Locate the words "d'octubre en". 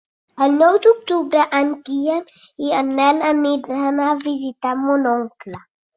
0.85-1.69